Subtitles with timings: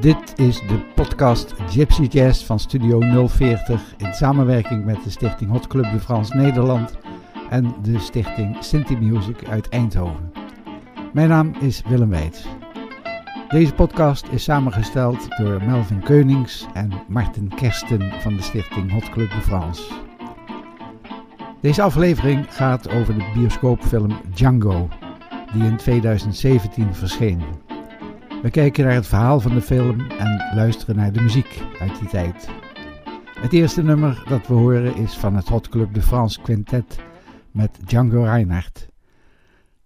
[0.00, 5.66] Dit is de podcast Gypsy Jazz van Studio 040 in samenwerking met de stichting Hot
[5.66, 6.98] Club de France Nederland
[7.50, 10.32] en de stichting Sinti Music uit Eindhoven.
[11.12, 12.46] Mijn naam is Willem Weits.
[13.48, 19.30] Deze podcast is samengesteld door Melvin Keunings en Martin Kersten van de stichting Hot Club
[19.30, 19.82] de France.
[21.60, 24.88] Deze aflevering gaat over de bioscoopfilm Django,
[25.52, 27.42] die in 2017 verscheen.
[28.42, 32.08] We kijken naar het verhaal van de film en luisteren naar de muziek uit die
[32.08, 32.48] tijd.
[33.34, 36.98] Het eerste nummer dat we horen is van het Hot Club de France Quintet
[37.50, 38.88] met Django Reinhardt.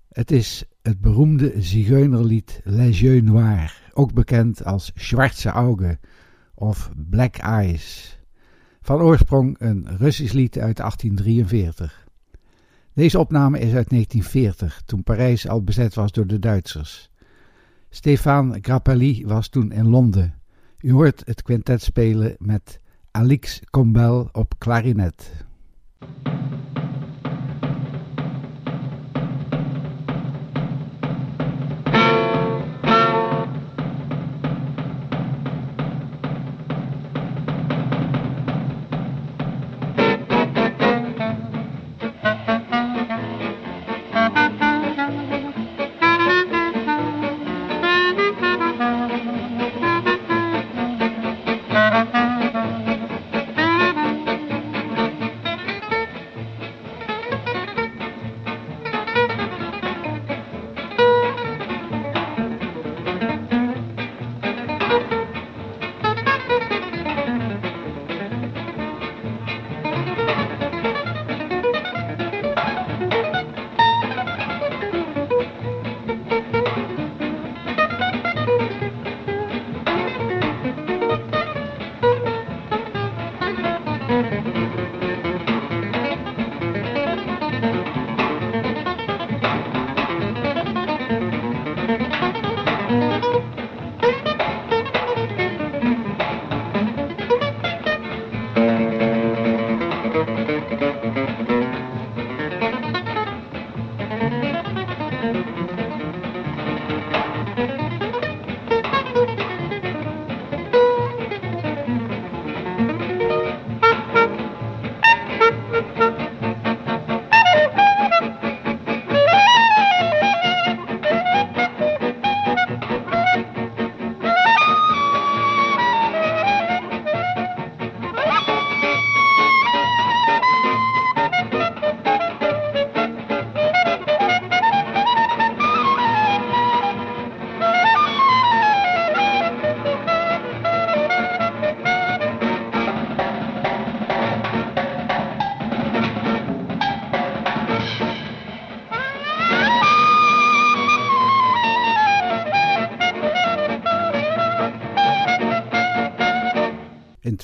[0.08, 6.00] Het is het beroemde zigeunerlied Les Yeux Noirs, ook bekend als Schwarze Augen
[6.54, 8.18] of Black Eyes.
[8.80, 12.06] Van oorsprong een Russisch lied uit 1843.
[12.92, 17.12] Deze opname is uit 1940, toen Parijs al bezet was door de Duitsers.
[17.94, 20.34] Stefan Grappelli was toen in Londen.
[20.78, 25.44] U hoort het quintet spelen met Alix Combel op klarinet.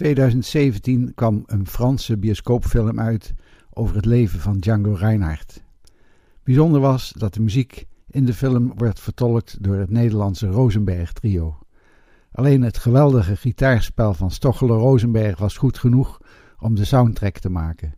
[0.01, 3.35] 2017 kwam een Franse bioscoopfilm uit
[3.71, 5.63] over het leven van Django Reinhardt.
[6.43, 11.59] Bijzonder was dat de muziek in de film werd vertolkt door het Nederlandse Rosenberg trio.
[12.33, 16.21] Alleen het geweldige gitaarspel van Stochelen Rosenberg was goed genoeg
[16.59, 17.95] om de soundtrack te maken.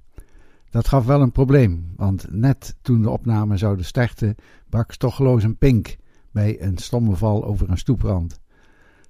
[0.71, 4.35] Dat gaf wel een probleem, want net toen de opname zouden starten,
[4.69, 5.97] brak Stocheloos een pink
[6.31, 8.42] bij een stomme val over een stoeprand.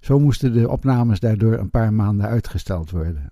[0.03, 3.31] Zo moesten de opnames daardoor een paar maanden uitgesteld worden.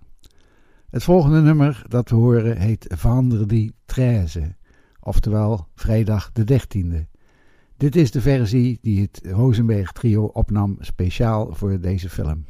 [0.89, 4.55] Het volgende nummer dat we horen heet Vendredi 13,
[4.99, 7.19] oftewel vrijdag de 13e.
[7.77, 12.45] Dit is de versie die het Rosenberg trio opnam speciaal voor deze film.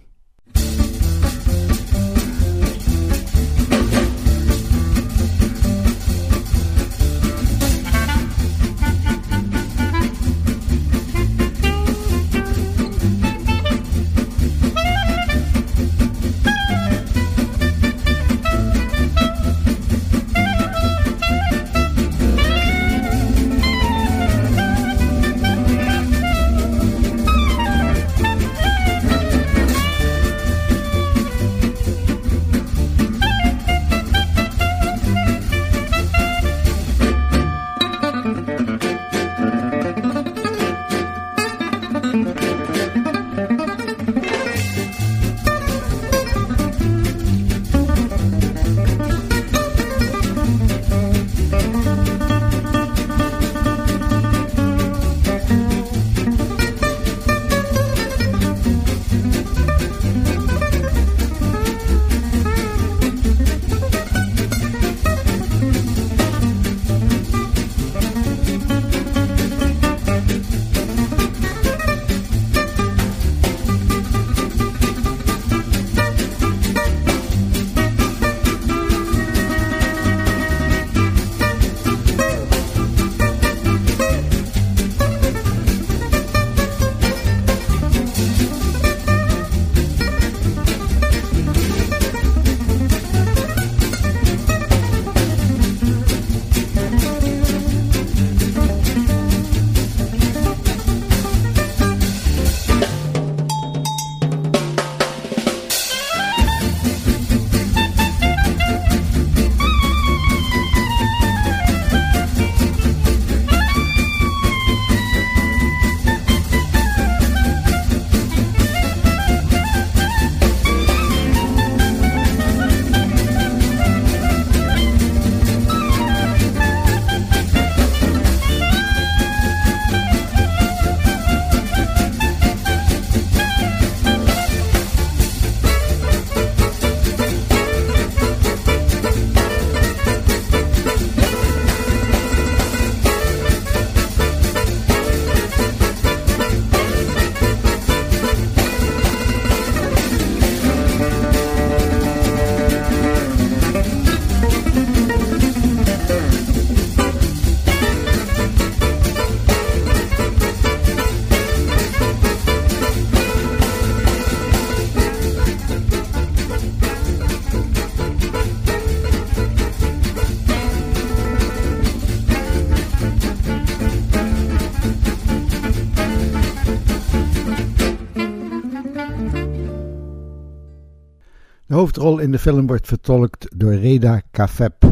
[181.72, 184.84] De hoofdrol in de film wordt vertolkt door Reda Kafeb,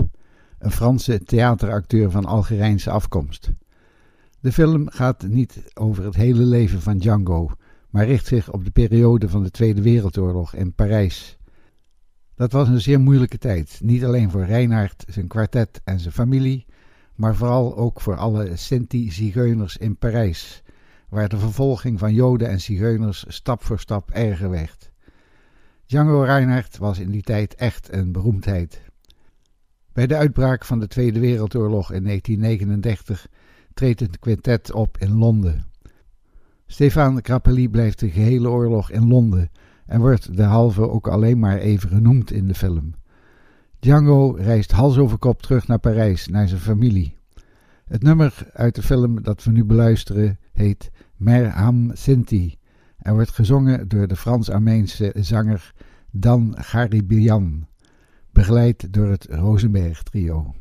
[0.60, 3.52] een Franse theateracteur van Algerijnse afkomst.
[4.40, 7.52] De film gaat niet over het hele leven van Django,
[7.90, 11.38] maar richt zich op de periode van de Tweede Wereldoorlog in Parijs.
[12.36, 16.66] Dat was een zeer moeilijke tijd, niet alleen voor Reinhard, zijn kwartet en zijn familie,
[17.16, 20.64] maar vooral ook voor alle Sinti-zigeuners in Parijs,
[21.10, 24.90] waar de vervolging van Joden en zigeuners stap voor stap erger werd.
[25.90, 28.82] Django Reinhardt was in die tijd echt een beroemdheid.
[29.94, 33.28] Bij de uitbraak van de Tweede Wereldoorlog in 1939
[33.74, 35.66] treedt het quintet op in Londen.
[36.68, 39.52] Stefan Grappelli blijft de gehele oorlog in Londen
[39.86, 42.94] en wordt de halve ook alleen maar even genoemd in de film.
[43.80, 47.16] Django reist hals over kop terug naar Parijs, naar zijn familie.
[47.86, 52.59] Het nummer uit de film dat we nu beluisteren heet Merham Sinti
[53.02, 55.74] en wordt gezongen door de Frans-Armeense zanger
[56.12, 57.68] Dan Garibian,
[58.32, 60.54] begeleid door het Rosenberg Trio.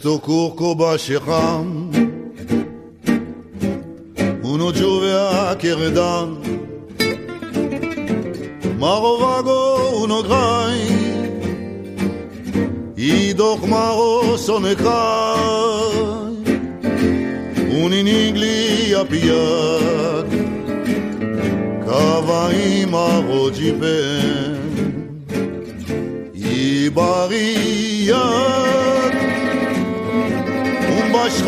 [0.00, 1.90] Questo curco bashikam
[4.42, 6.38] Uno giove a Keredan
[8.78, 10.86] Marovago uno grai
[12.94, 14.86] Idoch maro sonecai
[17.82, 19.04] Un inigli a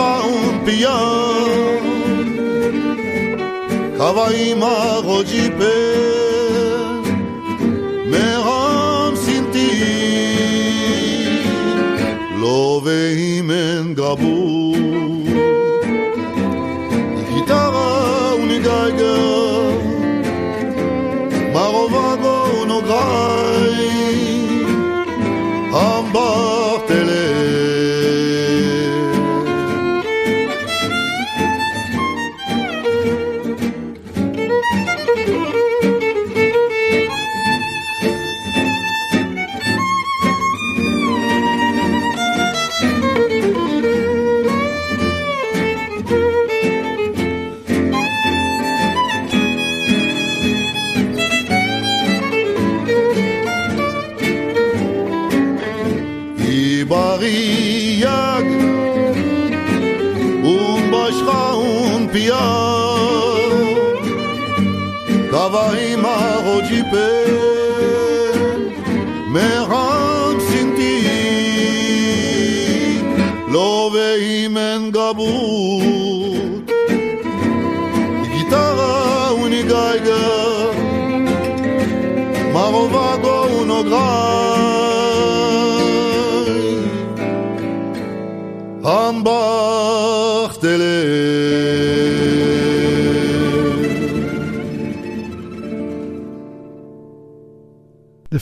[0.00, 1.80] champion
[3.97, 5.76] Travail ma rodipe
[8.12, 9.71] Meram sinti
[12.42, 12.99] Love
[13.37, 14.60] imen gabu.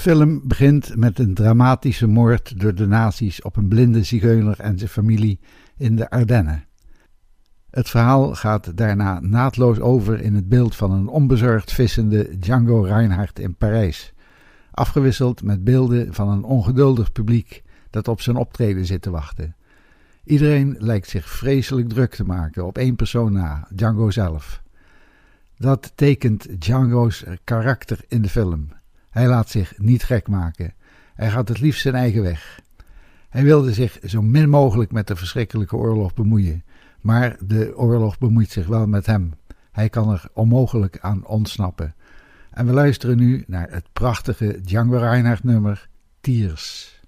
[0.09, 4.91] Film begint met een dramatische moord door de nazi's op een blinde zigeuner en zijn
[4.91, 5.39] familie
[5.77, 6.65] in de Ardennen.
[7.71, 13.39] Het verhaal gaat daarna naadloos over in het beeld van een onbezorgd vissende Django Reinhardt
[13.39, 14.13] in Parijs,
[14.71, 19.57] afgewisseld met beelden van een ongeduldig publiek dat op zijn optreden zit te wachten.
[20.25, 24.63] Iedereen lijkt zich vreselijk druk te maken op één persoon na, Django zelf.
[25.57, 28.77] Dat tekent Django's karakter in de film.
[29.19, 30.75] Hij laat zich niet gek maken.
[31.15, 32.61] Hij gaat het liefst zijn eigen weg.
[33.29, 36.65] Hij wilde zich zo min mogelijk met de verschrikkelijke oorlog bemoeien,
[37.01, 39.33] maar de oorlog bemoeit zich wel met hem.
[39.73, 41.95] Hij kan er onmogelijk aan ontsnappen.
[42.51, 45.89] En we luisteren nu naar het prachtige Django Reinhardt nummer
[46.21, 47.01] Tiers.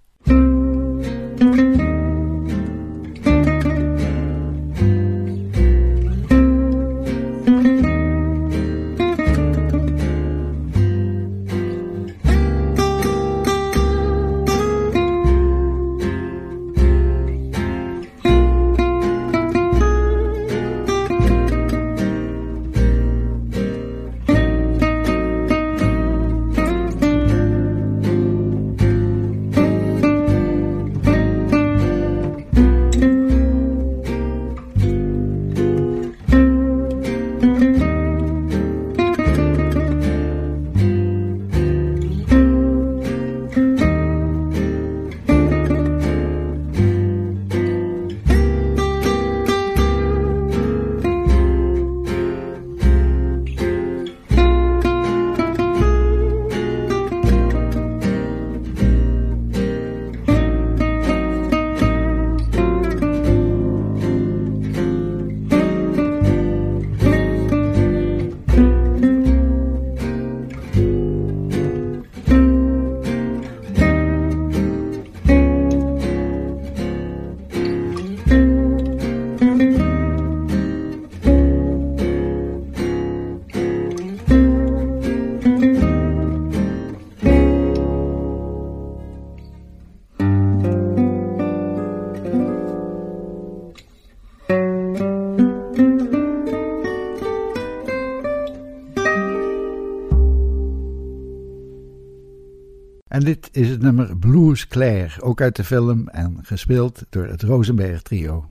[103.31, 108.03] Dit is het nummer Blues Claire, ook uit de film en gespeeld door het Rosenberg
[108.03, 108.51] Trio.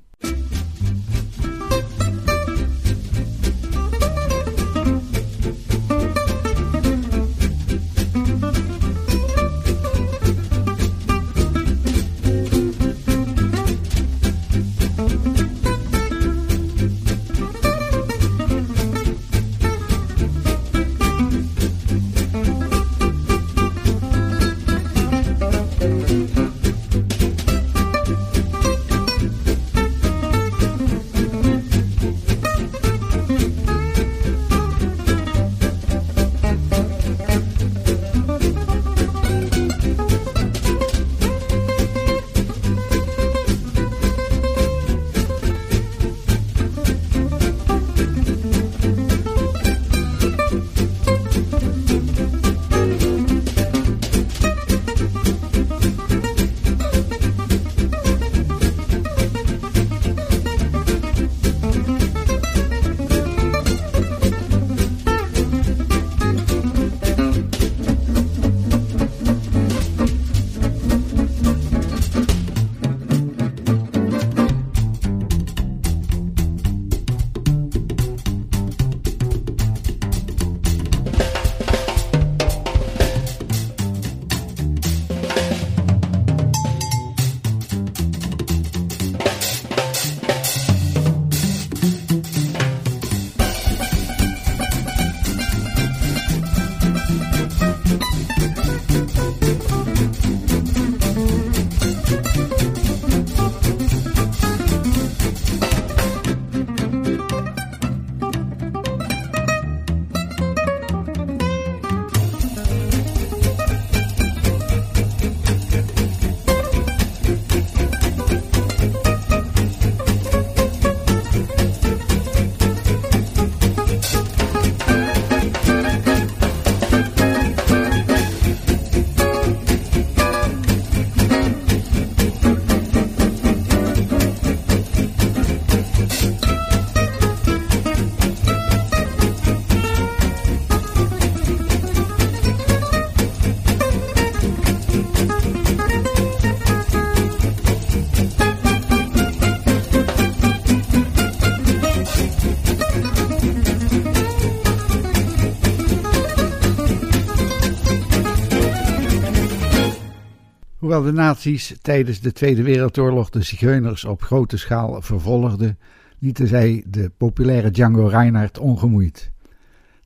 [160.99, 165.77] Hoewel de nazi's tijdens de Tweede Wereldoorlog de zigeuners op grote schaal vervolgden,
[166.17, 169.31] lieten zij de populaire Django Reinhardt ongemoeid.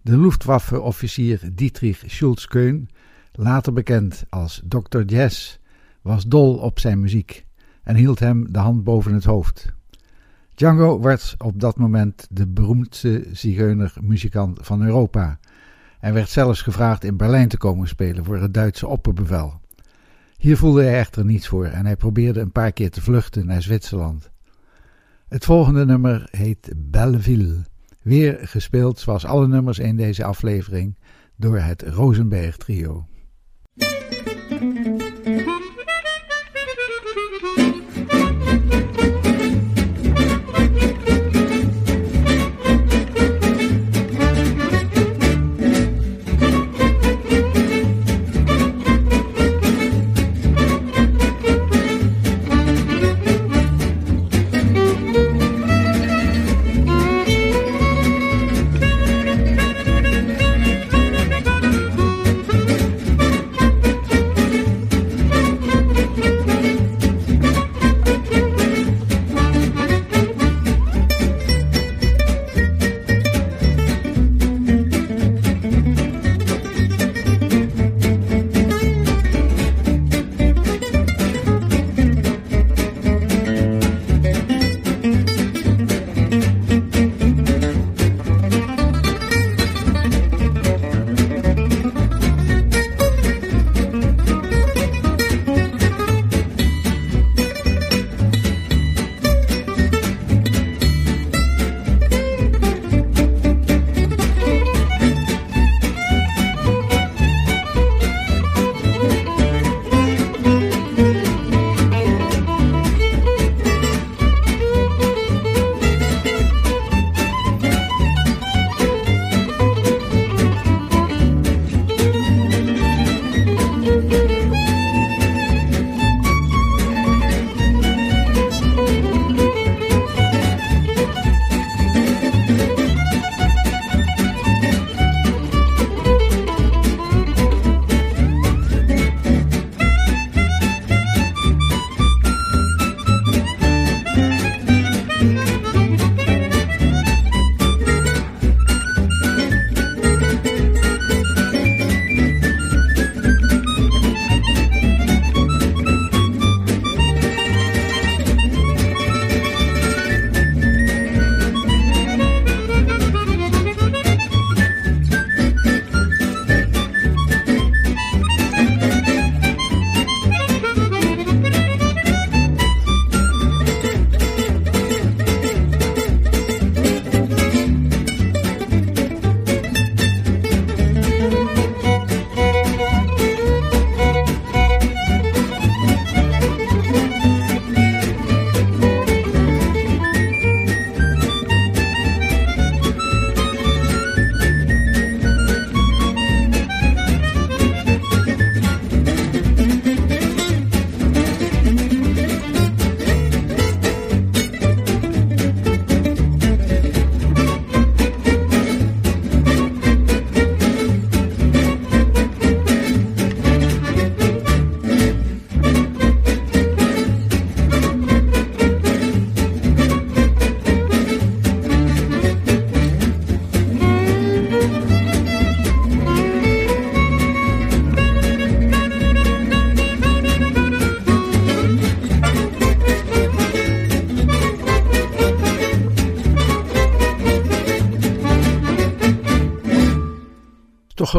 [0.02, 2.90] De Luftwaffe-officier Dietrich Schulz-Keun,
[3.32, 5.02] later bekend als Dr.
[5.06, 5.58] Jazz,
[6.02, 7.46] was dol op zijn muziek
[7.84, 9.66] en hield hem de hand boven het hoofd.
[10.56, 15.40] Django werd op dat moment de beroemdste zigeunermuzikant van Europa
[16.00, 19.62] en werd zelfs gevraagd in Berlijn te komen spelen voor het Duitse opperbevel.
[20.44, 23.62] Hier voelde hij echter niets voor en hij probeerde een paar keer te vluchten naar
[23.62, 24.32] Zwitserland.
[25.28, 27.66] Het volgende nummer heet Belleville,
[28.02, 30.98] weer gespeeld zoals alle nummers in deze aflevering
[31.36, 33.06] door het Rosenberg Trio.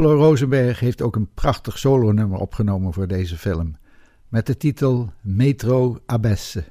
[0.05, 3.77] Stochelo Rosenberg heeft ook een prachtig solonummer opgenomen voor deze film,
[4.29, 6.65] met de titel Metro Abesse.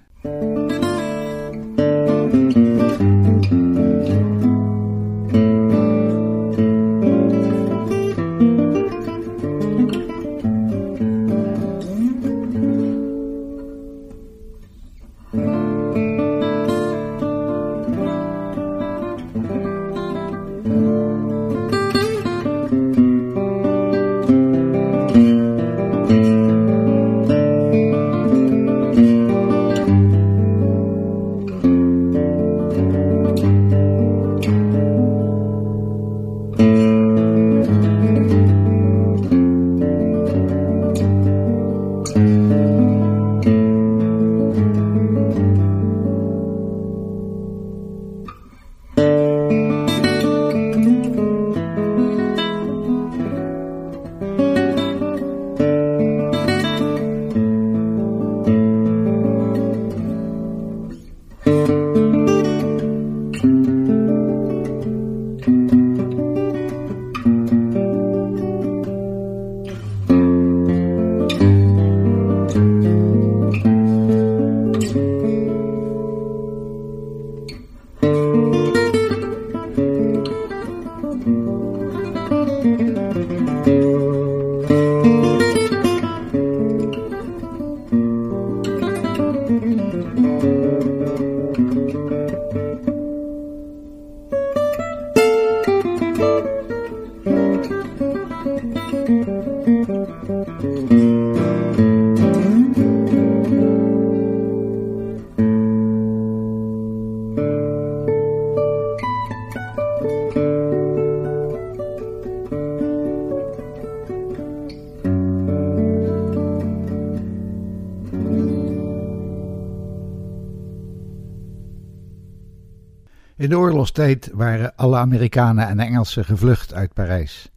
[123.53, 127.51] De oorlogstijd waren alle Amerikanen en Engelsen gevlucht uit Parijs.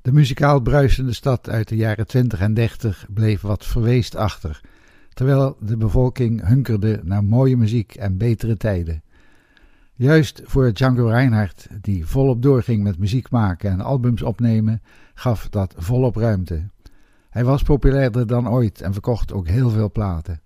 [0.00, 4.60] De muzikaal bruisende stad uit de jaren 20 en 30 bleef wat verweest achter,
[5.14, 9.02] terwijl de bevolking hunkerde naar mooie muziek en betere tijden.
[9.94, 14.82] Juist voor Django Reinhardt, die volop doorging met muziek maken en albums opnemen,
[15.14, 16.68] gaf dat volop ruimte.
[17.30, 20.40] Hij was populairder dan ooit en verkocht ook heel veel platen.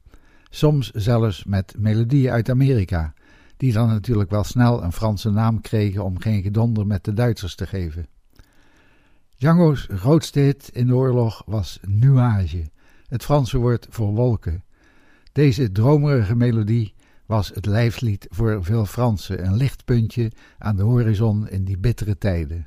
[0.51, 3.15] Soms zelfs met melodieën uit Amerika,
[3.57, 7.55] die dan natuurlijk wel snel een Franse naam kregen om geen gedonder met de Duitsers
[7.55, 8.07] te geven.
[9.37, 12.71] Django's grootste hit in de oorlog was Nuage,
[13.07, 14.65] het Franse woord voor wolken.
[15.33, 16.95] Deze dromerige melodie
[17.27, 22.67] was het lijfslied voor veel Fransen, een lichtpuntje aan de horizon in die bittere tijden.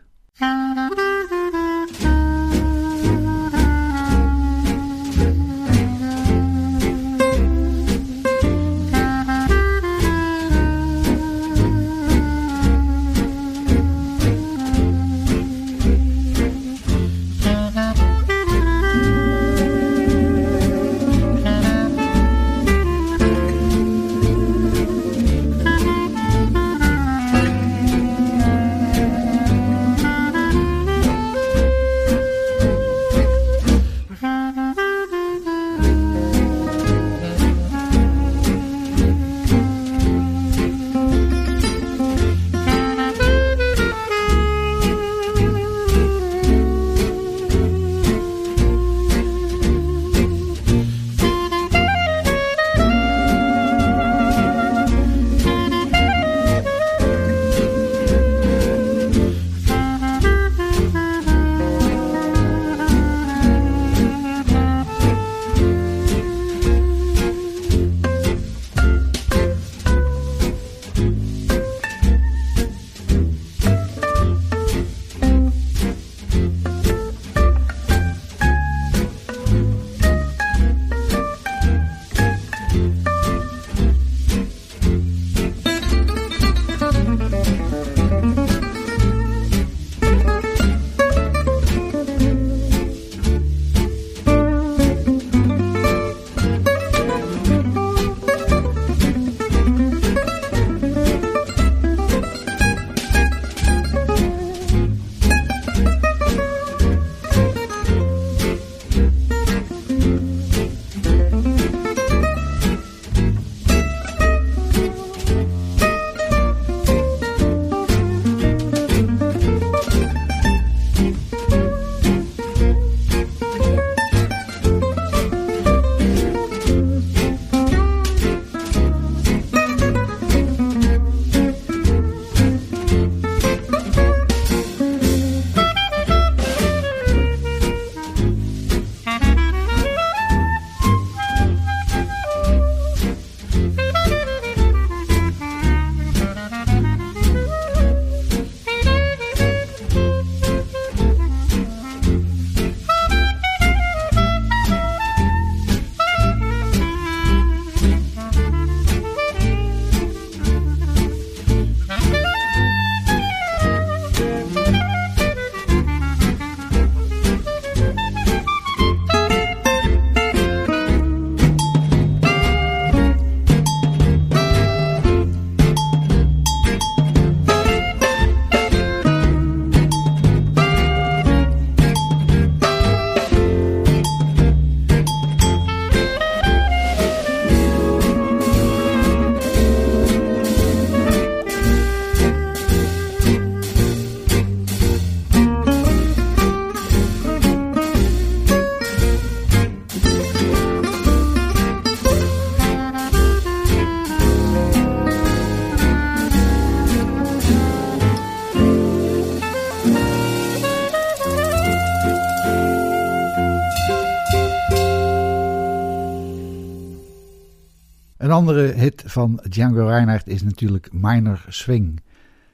[218.40, 222.02] Andere hit van Django Reinhardt is natuurlijk Minor Swing,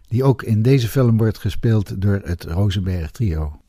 [0.08, 3.60] die ook in deze film wordt gespeeld door het Rosenberg Trio.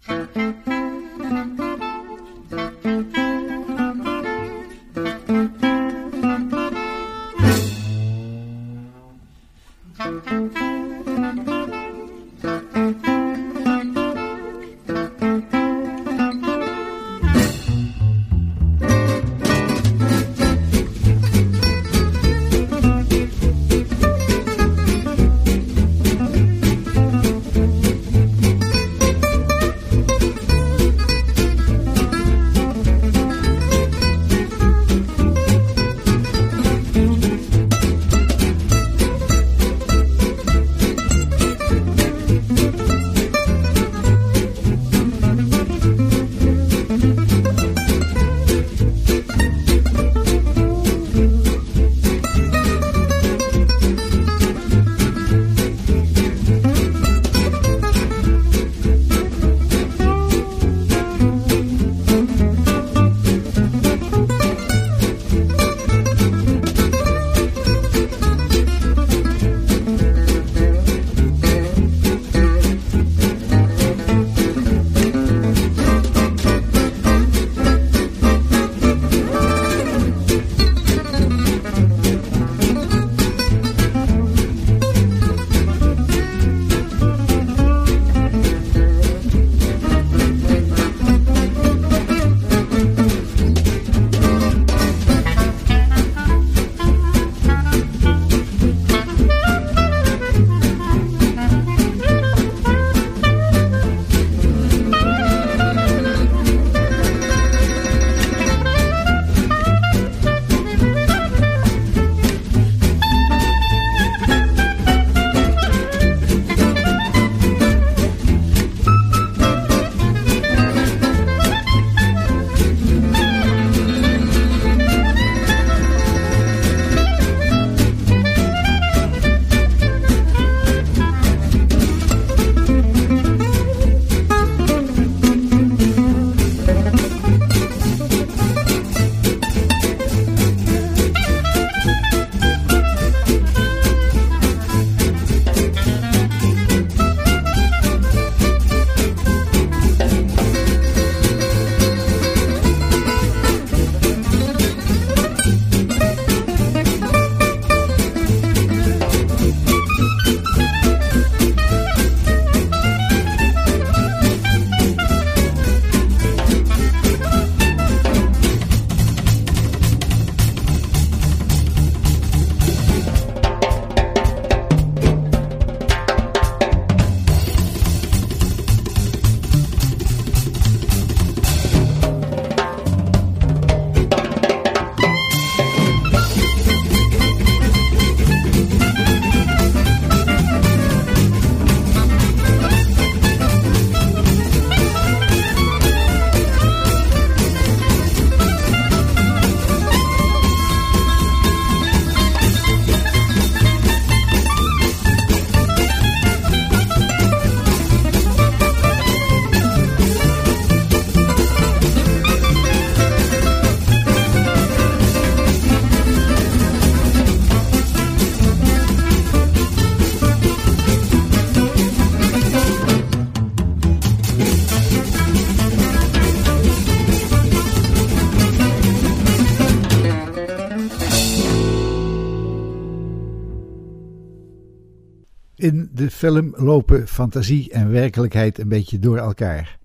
[236.27, 239.79] Film lopen fantasie en werkelijkheid een beetje door elkaar.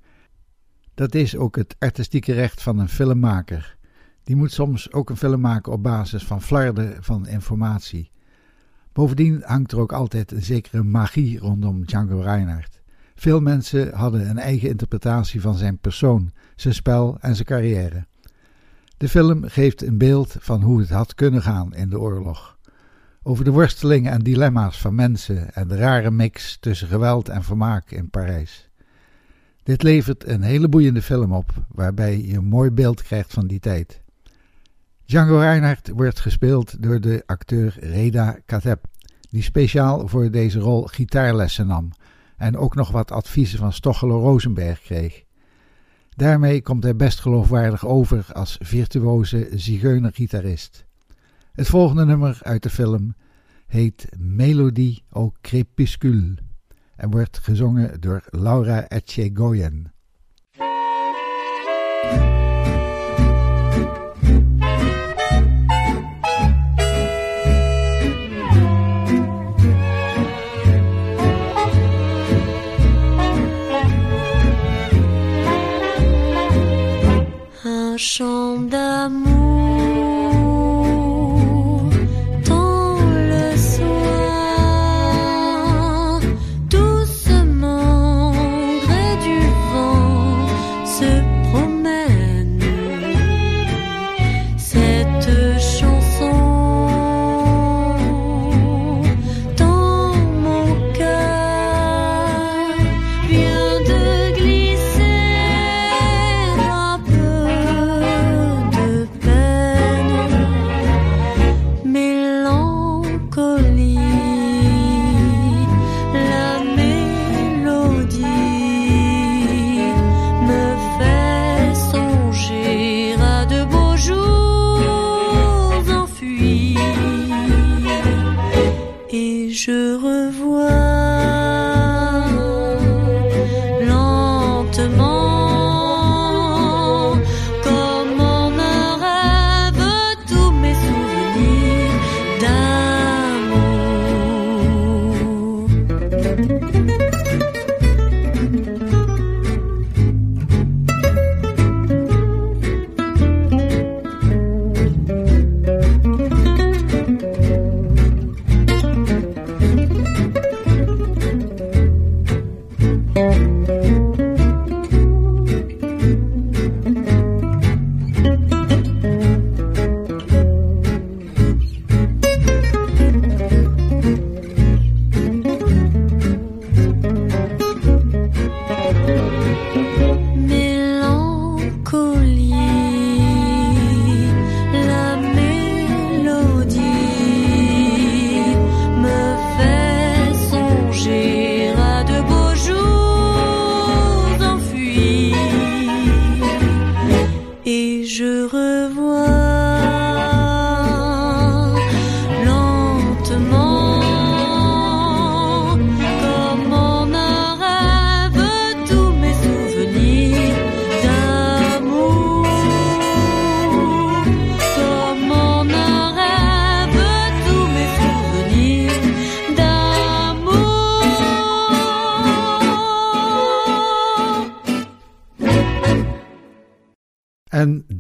[0.94, 3.78] Dat is ook het artistieke recht van een filmmaker.
[4.24, 8.12] Die moet soms ook een film maken op basis van flarden van informatie.
[8.94, 12.82] Bovendien hangt er ook altijd een zekere magie rondom Django Reinhardt.
[13.16, 18.06] Veel mensen hadden een eigen interpretatie van zijn persoon, zijn spel en zijn carrière.
[18.98, 22.58] De film geeft een beeld van hoe het had kunnen gaan in de oorlog
[23.24, 27.92] over de worstelingen en dilemma's van mensen en de rare mix tussen geweld en vermaak
[27.92, 28.70] in Parijs.
[29.64, 33.60] Dit levert een hele boeiende film op, waarbij je een mooi beeld krijgt van die
[33.60, 34.02] tijd.
[35.06, 38.86] Django Reinhardt wordt gespeeld door de acteur Reda Kateb,
[39.30, 41.92] die speciaal voor deze rol gitaarlessen nam
[42.38, 45.24] en ook nog wat adviezen van Stochelo Rosenberg kreeg.
[46.10, 50.86] Daarmee komt hij best geloofwaardig over als virtuoze zigeunergitarist.
[51.52, 53.16] Het volgende nummer uit de film
[53.68, 56.36] heet Melodie au crépuscule
[56.96, 59.94] en wordt gezongen door Laura Etchegoyen.
[77.64, 79.31] Un chant d'amour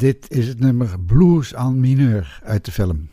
[0.01, 3.09] Dit is het nummer Blues aan mineur uit de film.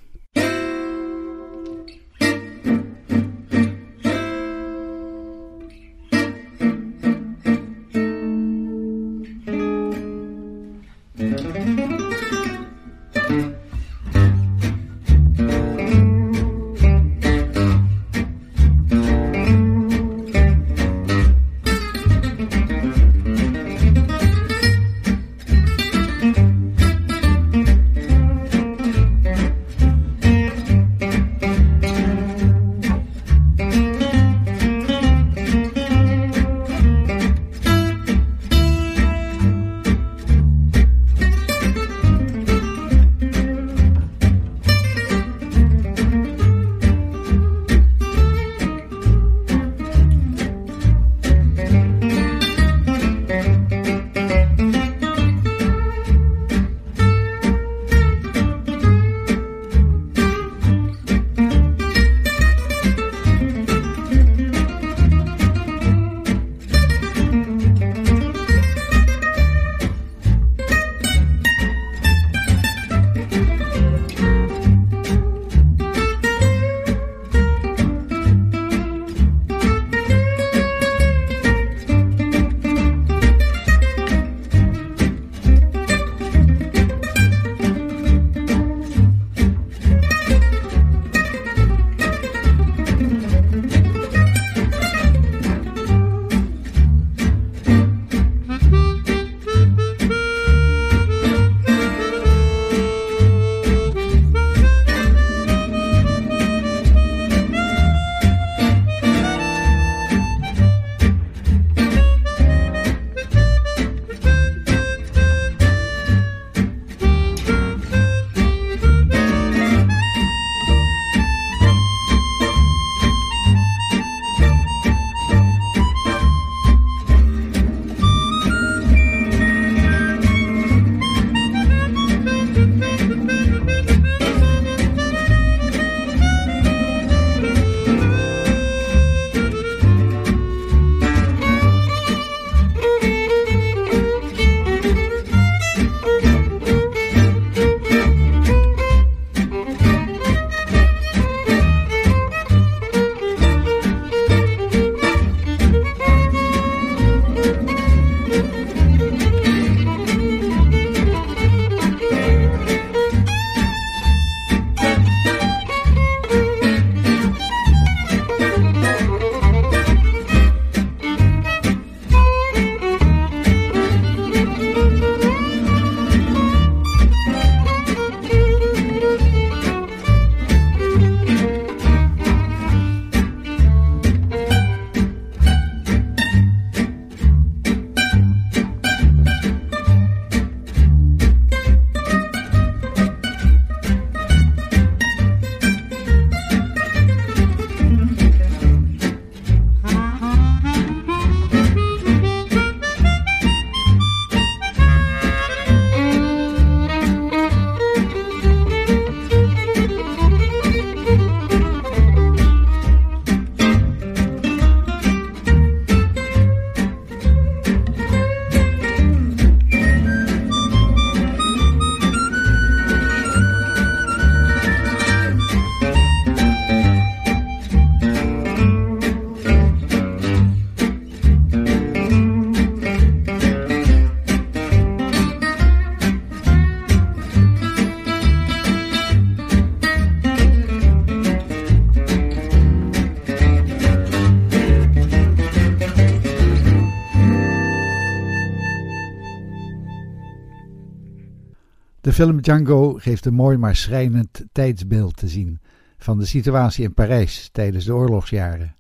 [252.08, 255.60] De film Django geeft een mooi maar schrijnend tijdsbeeld te zien
[255.98, 258.76] van de situatie in Parijs tijdens de oorlogsjaren.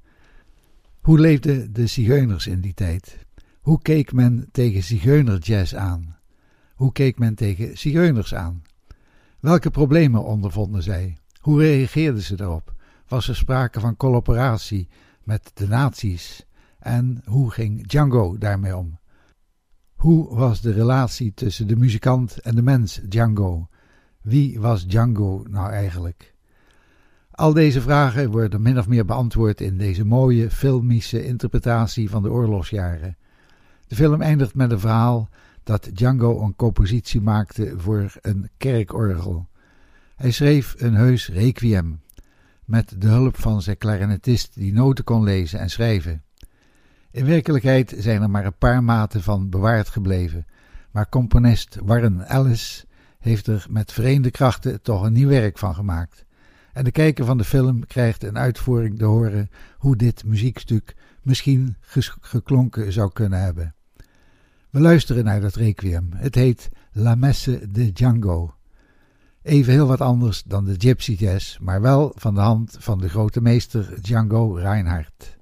[1.00, 3.18] Hoe leefden de zigeuners in die tijd?
[3.60, 6.16] Hoe keek men tegen zigeunerjazz aan?
[6.74, 8.62] Hoe keek men tegen zigeuners aan?
[9.40, 11.18] Welke problemen ondervonden zij?
[11.40, 12.74] Hoe reageerden ze daarop?
[13.08, 14.88] Was er sprake van collaboratie
[15.22, 16.46] met de nazi's?
[16.78, 18.98] En hoe ging Django daarmee om?
[19.98, 23.68] Hoe was de relatie tussen de muzikant en de mens Django?
[24.20, 26.34] Wie was Django nou eigenlijk?
[27.30, 32.30] Al deze vragen worden min of meer beantwoord in deze mooie filmische interpretatie van de
[32.30, 33.16] oorlogsjaren.
[33.86, 35.28] De film eindigt met een verhaal
[35.62, 39.48] dat Django een compositie maakte voor een kerkorgel.
[40.16, 42.00] Hij schreef een heus requiem,
[42.64, 46.22] met de hulp van zijn klarinetist die noten kon lezen en schrijven.
[47.18, 50.46] In werkelijkheid zijn er maar een paar maten van bewaard gebleven,
[50.90, 52.84] maar componist Warren Ellis
[53.18, 56.24] heeft er met vreemde krachten toch een nieuw werk van gemaakt.
[56.72, 61.76] En de kijker van de film krijgt een uitvoering te horen hoe dit muziekstuk misschien
[62.20, 63.74] geklonken zou kunnen hebben.
[64.70, 66.08] We luisteren naar dat requiem.
[66.14, 68.54] Het heet La Messe de Django.
[69.42, 73.08] Even heel wat anders dan de Gypsy Jazz, maar wel van de hand van de
[73.08, 75.37] grote meester Django Reinhardt.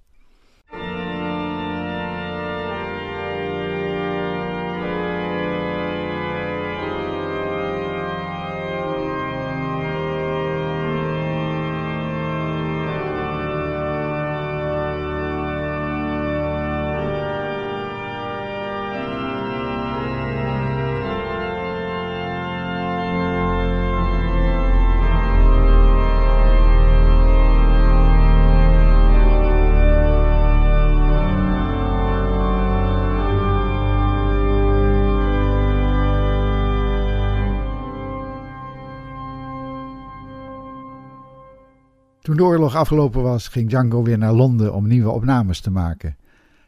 [42.37, 46.16] Toen de oorlog afgelopen was, ging Django weer naar Londen om nieuwe opnames te maken.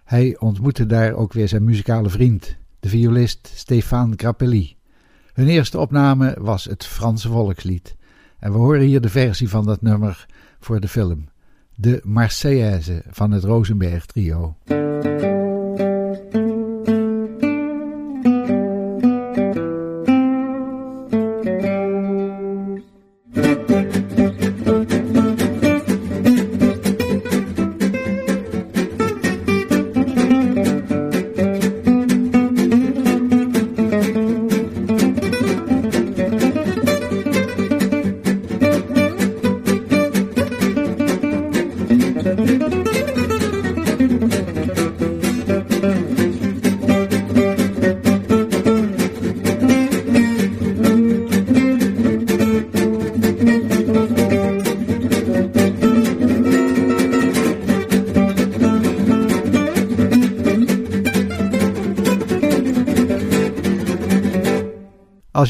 [0.04, 4.76] Hij ontmoette daar ook weer zijn muzikale vriend, de violist Stéphane Grappelli.
[5.32, 7.96] Hun eerste opname was het Franse volkslied.
[8.38, 10.26] En we horen hier de versie van dat nummer
[10.60, 11.28] voor de film.
[11.74, 14.56] De Marseillaise van het Rosenberg Trio.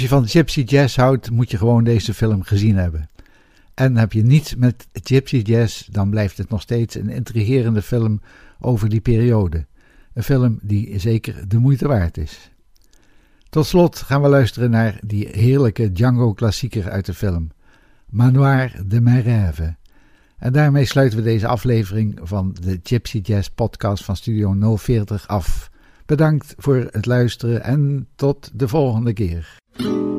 [0.08, 3.08] Van Gypsy Jazz houdt, moet je gewoon deze film gezien hebben.
[3.74, 8.20] En heb je niets met Gypsy Jazz, dan blijft het nog steeds een intrigerende film
[8.60, 9.66] over die periode.
[10.14, 12.50] Een film die zeker de moeite waard is.
[13.48, 17.50] Tot slot gaan we luisteren naar die heerlijke Django-klassieker uit de film,
[18.06, 19.76] Manoir de mes rêves.
[20.38, 25.70] En daarmee sluiten we deze aflevering van de Gypsy Jazz podcast van Studio 040 af.
[26.06, 29.56] Bedankt voor het luisteren en tot de volgende keer.
[29.78, 30.17] thank you.